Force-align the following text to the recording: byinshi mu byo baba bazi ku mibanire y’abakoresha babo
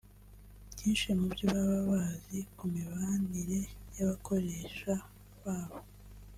byinshi 0.73 1.07
mu 1.19 1.25
byo 1.33 1.45
baba 1.53 1.77
bazi 1.89 2.37
ku 2.57 2.63
mibanire 2.73 3.59
y’abakoresha 3.95 4.93
babo 5.43 5.77